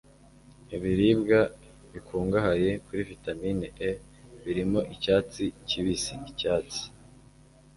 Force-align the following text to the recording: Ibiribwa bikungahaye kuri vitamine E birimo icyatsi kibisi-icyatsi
Ibiribwa 0.75 1.39
bikungahaye 1.91 2.69
kuri 2.85 3.01
vitamine 3.11 3.67
E 3.89 3.91
birimo 4.43 4.79
icyatsi 4.93 5.43
kibisi-icyatsi 5.67 6.81